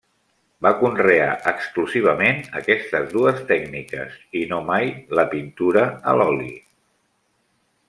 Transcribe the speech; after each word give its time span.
Va 0.65 0.69
conrear 0.77 1.27
exclusivament 1.51 2.41
aquestes 2.61 3.05
dues 3.13 3.43
tècniques, 3.53 4.17
i 4.41 4.43
no 4.55 4.63
mai 4.71 4.91
la 5.21 5.27
pintura 5.37 5.85
a 6.15 6.19
l'oli. 6.23 6.53